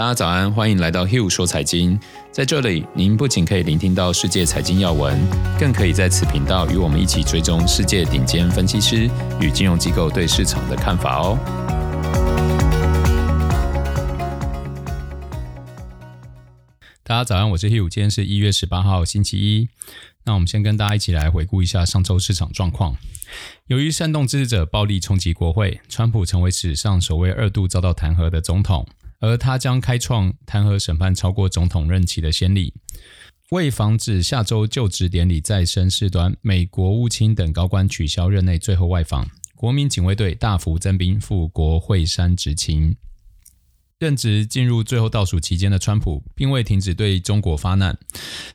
[0.00, 2.00] 大家早安，欢迎来到 Hill 说财经。
[2.32, 5.20] 在这里，您不仅可以聆听到世界财经要闻，
[5.58, 9.10] 更可以在此频道与我们一起追踪世界顶尖分析师
[9.42, 11.38] 与金融机构对市场的看法哦。
[17.02, 19.68] 大家早安，我是 Hill，今天是一月十八号，星期一。
[20.24, 22.96] 那我们先跟大家一起来回顾一下上周市场状况。
[23.66, 28.86] 由于煽动支持者暴力冲击国会，川普成为史上首位二度遭到弹劾的总统，
[29.20, 32.74] 而他将开创弹劾审判超过总统任期的先例。
[33.50, 42.96] 为防止下周就职典礼再生事端，美国务卿等高官取消任内最后外访，国民警卫队大幅增兵赴国会山执勤。
[43.98, 47.98] 任职进入最后倒数期间的川普，并未停止对中国发难，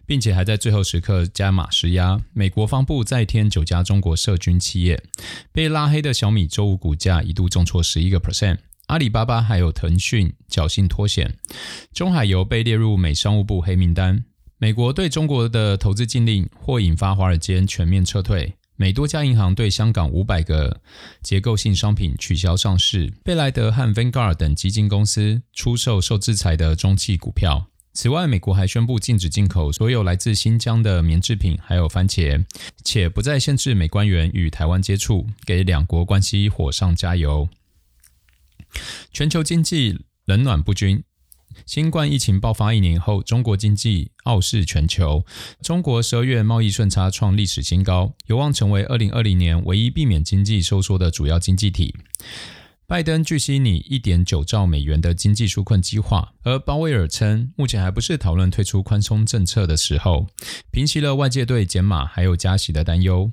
[0.04, 2.20] 并且还在最后时刻加码施压。
[2.34, 5.04] 美国方部再添九家中国涉军企业，
[5.52, 8.58] 被拉黑的小米周五股价一度重挫十一个 percent，
[8.88, 11.36] 阿里巴巴还有腾讯侥幸脱险，
[11.92, 14.26] 中海油被列入美商务部黑名单。
[14.60, 18.54] 美国对中国的投资禁令或引发华尔街全面撤退。
[18.76, 20.82] 美多家银行对香港五百个
[21.24, 27.68] 结构性商品取消上市，贝莱德和 Vanguard 等基金公司出售受制裁的中企股票。
[27.94, 32.46] 此外，美国还宣布禁止进口所有来自新疆的棉制品，还有番茄，
[32.84, 37.50] 且不再限制美官员与台湾接触，给两国关系火上加油。
[39.12, 41.04] 全球经济冷暖不均。
[41.66, 45.26] 新冠疫情爆发一年后，中国经济傲视全球。
[45.62, 51.96] 中国十二月贸易顺差创历史新高，有望成为二零二零年唯一避免经济收缩的主要经济体。
[52.88, 60.28] 拜登据悉拟一点九兆美元的经济纾困计划，而鲍威尔称，目前还不是讨论退出宽松政策的时候，
[60.72, 63.32] 平息了外界对减码还有加息的担忧。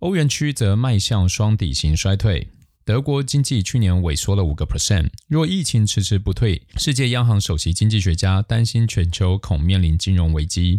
[0.00, 2.48] 欧元区则迈向双底型衰退。
[2.86, 10.78] 德国经济去年萎缩了五个 percent，若疫情迟迟不退，世界央行首席经济学家担心全球恐面临金融危机。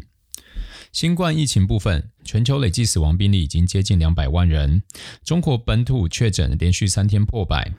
[0.93, 4.83] 新冠疫情部分，全球累计死亡病例已经接近两百万人，
[5.25, 7.73] 中国本土确诊连续三天破百。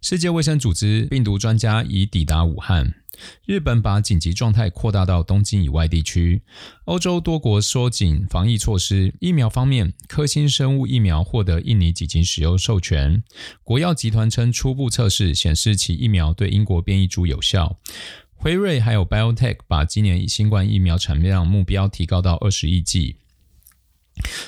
[0.00, 2.94] 世界卫生组织病毒专家已抵达武汉。
[3.44, 6.42] 日本把紧急状态扩大到东京以外地区。
[6.86, 9.14] 欧洲多国收紧防疫措施。
[9.20, 13.22] 疫苗方面，科兴生物疫苗获得印尼几经使用授权。
[13.62, 17.78] 国药集团称，初步测试显示其疫苗对英国变异株有效。
[18.34, 23.16] 辉瑞还有 BioTech 把今年新冠疫苗产量目标提高到二十亿剂。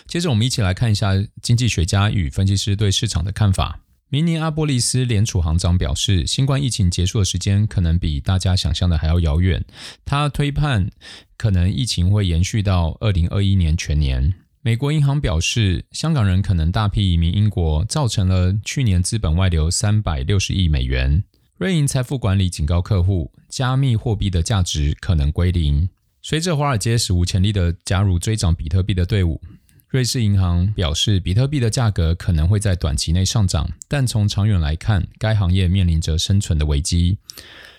[0.06, 3.80] 接着，我们一起来看一下经济学家与分析师对市场的看法。
[4.10, 9.64] 明尼阿波利斯联储行长表示，新冠疫情结束的时间可能比大家想象的还要遥远。
[10.04, 10.90] 他推判，
[11.36, 14.34] 可能疫情会延续到二零二一年全年。
[14.62, 21.24] 美国银行表示，香港人可能大批移民英国，造成了去年资本外流三百六十亿美元。
[21.58, 25.88] 瑞银财富管理警告客户，加密货币的价值可能归零。
[26.22, 29.40] 随着华尔街史无前例的加入追涨比特币的队伍。
[29.94, 37.18] 瑞士银行表示，比特币的价格可能会在短期内上涨，但从长远来看，该行业面临着生存的危机。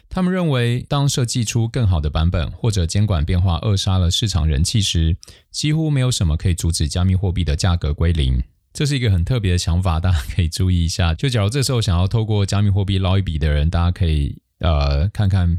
[0.08, 5.18] 他们认为，当设计出更好的版本，或者监管变化扼杀了市场人气时，
[5.52, 8.42] 几乎没有什么可以阻止加密货币的价格归零。
[8.72, 11.14] 这是一个很特别的想法，大家可以注意一下。
[11.14, 15.58] 就假如这时候想要透过加密货币捞一笔的人，大家可以呃看看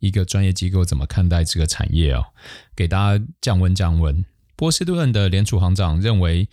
[0.00, 2.26] 一个专业机构怎么看待这个产业哦，
[2.76, 4.22] 给大家降温降温。
[4.56, 6.48] 波士顿的联储行长认为，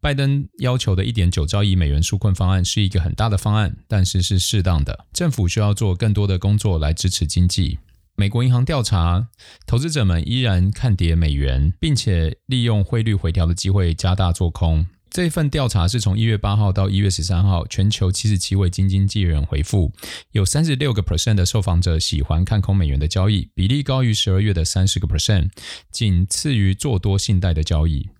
[0.00, 5.06] 拜登要求的一点九兆亿美元纾困方案是一个很大的方案，但是是适当的。
[5.12, 7.78] 政府需要做更多的工作来支持经济。
[8.14, 9.28] 美国银行调查，
[9.66, 14.86] 投资者们依然看跌美元，并且利用汇率回调的机会加大做空。
[15.16, 19.90] 这份调查是从一月八号到一月十三号，全球七十七位基金经纪人回复，
[20.32, 25.48] 有三十六个 percent 的受访者喜欢看空美元的交易，比例高于十二月的三十个 percent，
[25.90, 28.10] 仅次于做多信贷的交易。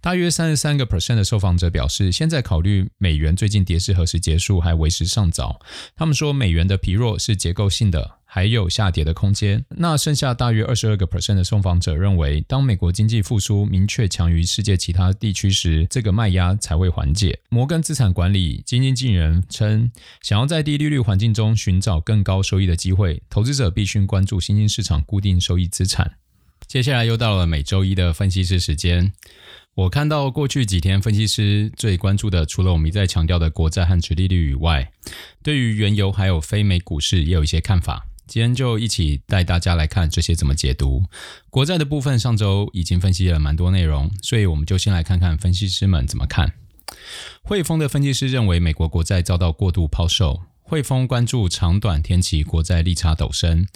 [0.00, 5.60] 大约三十三个 percent 的受访者表示，现在考虑美元最近跌势何时结束还为时尚早。
[5.94, 9.64] 他们说，美元的疲弱是结构性的，还有下跌的空间。
[9.68, 17.38] 那剩下大约二十二个 percent 的受访者认为，当美国经济复苏明确强于世界其他地区时，这个卖压才会缓解。
[17.48, 19.88] 摩根资产管理基金经理人称，
[20.20, 26.16] 想要在低利率环境中寻找更高收益的机会，投资者必须关注新兴市场固定收益资产。
[26.66, 29.12] 接下来又到了每周一的分析师时间。
[29.76, 34.90] 我看到过去几天分析师最关注的，除了我们一再强调的国债和殖利率以外，
[35.44, 38.08] 对于原油还有非美股市也有一些看法。
[38.26, 41.04] 今天就一起带大家来看这些怎么解读。
[41.50, 46.52] 国债的部分上周已经分析了蛮多内容，所以我们就先来看看分析师们怎么看。
[47.42, 50.42] 汇丰的分析师认为美国国债遭到过度抛售。
[50.66, 53.66] 汇丰关注长短天期国债利差陡升，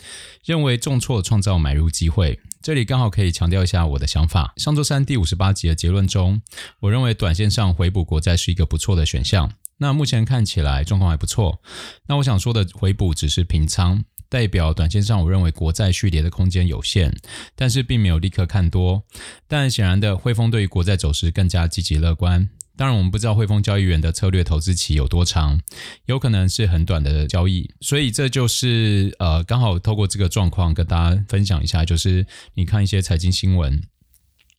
[0.42, 2.40] 认为重挫创造买入机会。
[2.62, 4.54] 这里刚好可以强调一下我的想法。
[4.56, 6.40] 上周三第五十八集的结论中，
[6.80, 9.52] 我认为短线上回补国债是一个不错的选项。
[9.76, 11.60] 那目前看起来状况还不错。
[12.06, 17.14] 那我想说的回补只是平仓，代表短线上我认为国债续跌的空间有限，
[17.54, 19.04] 但是并没有立刻看多。
[19.46, 22.48] 但显然的，汇丰对于国债走势更加积极乐观。
[22.76, 25.60] 当然，我们不知道汇丰交易员的策略投资期有多长，
[26.04, 33.82] 有可能是很短的交易，所以这就是呃，刚好透过这个状况跟大家分享一下，就是你看一些财经新闻，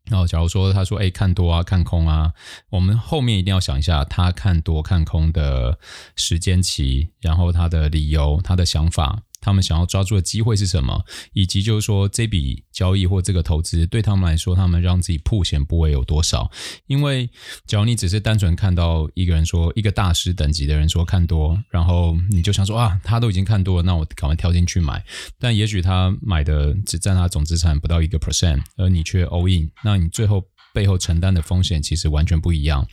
[0.10, 2.34] 然后假如说他说哎看多啊看空啊，
[2.72, 5.80] 我们后面一定要想一下他看多看空的
[6.18, 9.24] 时间期，然后他的理由、他的想法。
[9.42, 11.04] 他们想要抓住的机会是什么？
[11.34, 16.52] 以及就是说，这笔交易或这个投资对他们来说，他们让自己曝险部位有多少？
[16.88, 17.30] 因为，
[17.66, 25.04] 只要你只是单纯看到一个人说，一个大师等级的人说看多，然后你就想说啊，他都已经看多了，那我赶快跳进去买。
[25.40, 30.44] 但也许他买的只占他总资产不到一个 percent，而你却 all in，那你最后
[30.74, 32.86] 背后承担的风险其实完全不一样，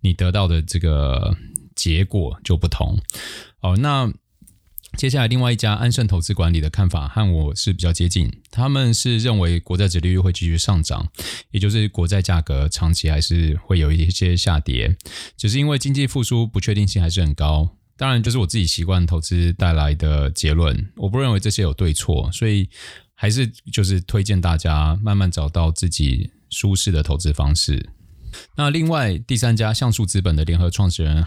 [0.00, 1.36] 你得到的这个
[1.74, 2.98] 结果就不同。
[3.60, 4.10] 哦，那。
[4.96, 8.30] 接下来，另外一家安盛投资管理的看法和我是比较接近。
[8.50, 11.08] 他们是认为国债殖利率会继续上涨，
[11.52, 14.96] 也就是国债价格长期还是会有一些下跌，
[15.36, 17.76] 只是因为经济复苏不确定性还是很高。
[17.96, 20.90] 当然，就是我自己习惯投资带来的结论。
[20.96, 22.68] 我不认为这些有对错，所以
[23.14, 27.90] 还是就是推荐大家慢慢找到自己舒适的投资方式。
[28.56, 31.24] 那另外第三家橡树资本的联合创始人。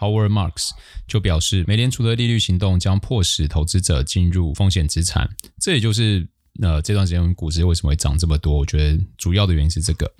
[0.00, 0.70] Howard Marks
[1.06, 5.28] 就表示，美联储的利率行动将迫使投资者进入风险资产，
[5.60, 6.26] 这也就是
[6.60, 8.56] 呃这段时间股市为什么会涨这么多。
[8.56, 10.10] 我觉得主要的原因是这个。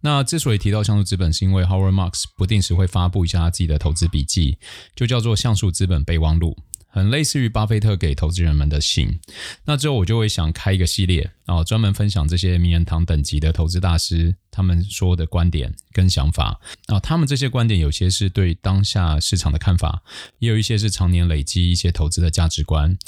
[0.00, 4.58] 那之所以提到像素资本，是因为 Howard Marks 不定时会发布一下他自己的投资笔记，
[4.94, 6.56] 就叫做像素资本备忘录。
[6.90, 9.20] 很类似于巴菲特给投资人们的信，
[9.66, 16.60] 那之后我就会想开一个系列，然后专门分享这些名人堂等级的投资大师他们说的观点跟想法。
[16.88, 20.02] 啊，他们这些观点有些是对当下市场的看法，
[20.40, 22.98] 也有一些是常年累积一些投资的价值观。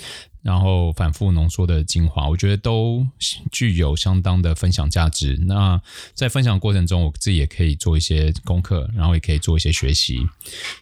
[0.42, 3.06] 然后反复浓缩的精华，我觉得都
[3.52, 5.36] 具有相当的分享价值。
[5.42, 5.78] 那
[6.14, 10.26] 在分享过程中，我自己也可以做一些功课，然后也可以做一些学习。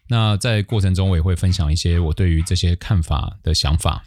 [0.07, 4.05] 那在过程中，我也会分享一些我对于这些看法的想法。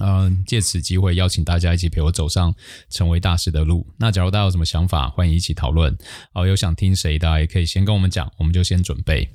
[0.00, 2.54] 嗯、借此机会邀请大家一起陪我走上
[2.90, 3.86] 成为大师的路。
[3.98, 5.96] 那假如大家有什么想法，欢迎一起讨论。
[6.32, 9.28] 哦，有想听谁的，也可以先跟我们讲，我们就先准备。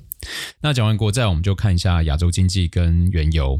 [0.60, 3.58] 那讲完国债，我们就看一下亚洲经济跟原油。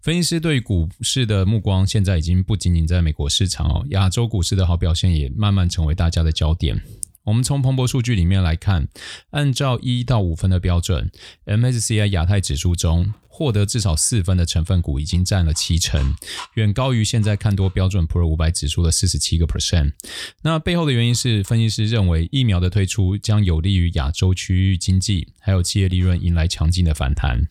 [0.00, 6.82] 分析师对股市的目光现在已经不仅仅在美国市场哦，亚洲股市的好表现也慢慢成为大家的焦点。
[7.22, 8.88] 我们从彭博数据里面来看，
[9.30, 11.12] 按照一到五分的标准
[11.46, 16.14] ，MSCI 亚太指数中获得至少四分的成分股已经占了七成，
[16.56, 19.94] 远高于现在看多标准普尔五百指数的四十七个 percent。
[20.42, 27.48] 那背后的原因是，分析师认为疫苗的推出将有利于亚洲区域经济，还有企业利润迎来强劲的反弹。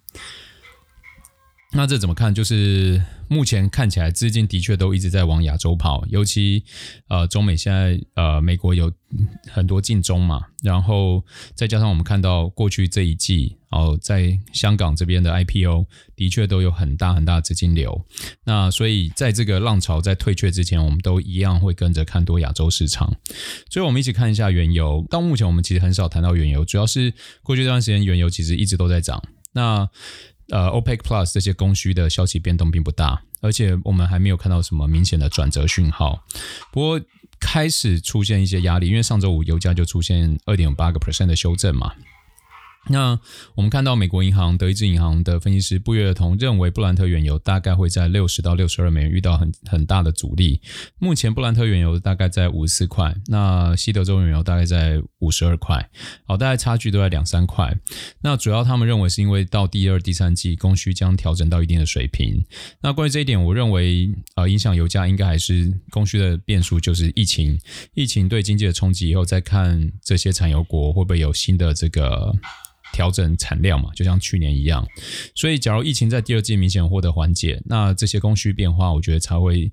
[1.72, 2.34] 那这怎么看？
[2.34, 6.64] 就是目前看起来资金的确都一直在往亚洲跑，尤其
[7.10, 8.92] 呃中美现在呃美国有
[9.48, 11.24] 很多进中嘛，然后
[11.54, 15.86] 再加上我们看到过去这一季哦，在香港这边的 IPO
[16.16, 18.04] 的确都有很大很大的资金流。
[18.46, 23.16] 那所以在这个浪潮在退却之前，我们都一样会跟着看多亚洲市场。
[23.70, 25.06] 所以我们一起看一下原油。
[25.08, 27.14] 到目前我们其实很少谈到原油，主要是
[27.44, 29.22] 过去这段时间原油其实一直都在涨。
[29.54, 29.88] 那
[30.52, 36.24] 呃，OPEC Plus 这些供需的消息变动并不大，而且我们还没有看到什么明显的转折讯号。
[36.72, 37.02] 不过
[37.40, 41.94] 开始出现一些压力，因为上周五油价就出现二点八个 percent 的修正嘛。
[42.92, 43.20] 那
[43.54, 50.60] 我们看到美国银行、德意志银行的分析师不约而同认为，布兰特原油大概会在六十到六十二美元遇到很很大的阻力。
[50.98, 55.88] 目前布兰特原油大概在五十四块，那西德州原油大概在五十二块，
[56.26, 57.78] 好，大概差距都在两三块。
[58.22, 62.44] 那主要他们认为是因为到第二、第三季供需将调整到一定的水平。
[62.82, 67.60] 那关于这一点，我认为呃，影响油价应该还是供需的变数，就是疫情，
[67.94, 72.34] 疫情对经济的冲击以后，再看这些产油国会不会有新的这个。
[72.92, 74.88] 调整产量嘛，就像去年一样。
[75.36, 79.72] 所以，假如疫情在第二季明显获得缓解，那这些供需变化，我觉得才会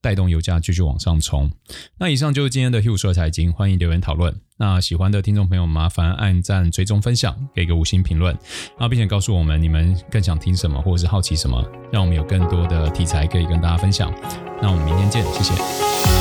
[0.00, 1.50] 带动油价继续往上冲。
[1.98, 4.34] 那以上就是今天的 Hugh 说财经，欢迎留言讨论。
[4.58, 8.36] 那喜欢的听众朋友，麻烦按赞、追踪、分享，给个五星评论，
[8.78, 14.10] 那并且告诉我们你们更想听什么，或者是好奇什么，让我们有更多的题材可以跟大家分享。
[14.62, 16.15] 那我们明天见，谢谢。